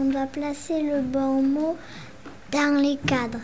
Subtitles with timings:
[0.00, 1.76] on doit placer le bon mot
[2.50, 3.38] dans les cadres.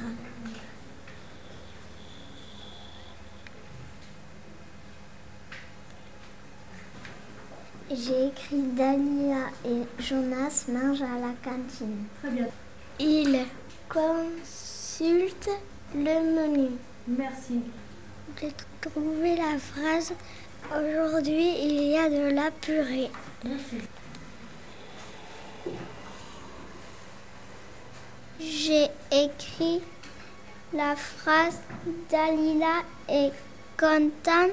[7.91, 12.05] J'ai écrit Dahlia et Jonas mangent à la cantine.
[12.21, 12.47] Très bien.
[12.99, 13.45] Ils
[13.89, 15.51] consultent
[15.95, 16.71] le menu.
[17.07, 17.61] Merci.
[18.41, 20.13] J'ai trouvé la phrase
[20.69, 23.09] Aujourd'hui, il y a de la purée.
[23.45, 23.77] Merci.
[28.39, 29.81] J'ai écrit
[30.73, 31.59] la phrase
[32.11, 33.33] Dalila est
[33.79, 34.51] contente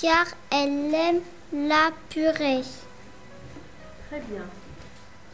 [0.00, 1.20] car elle aime
[1.52, 2.62] la purée.
[4.08, 4.44] Très bien.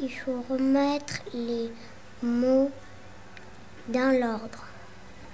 [0.01, 1.71] Il faut remettre les
[2.23, 2.71] mots
[3.89, 4.65] dans l'ordre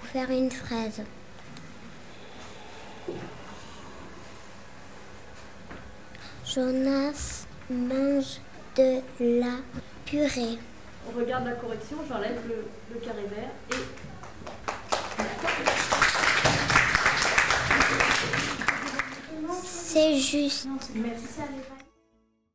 [0.00, 1.02] pour faire une phrase.
[6.44, 8.40] Jonas mange
[8.76, 9.56] de la
[10.04, 10.58] purée.
[11.08, 13.74] On regarde la correction, j'enlève le, le carré vert et
[19.64, 20.66] C'est juste.
[20.94, 21.24] merci.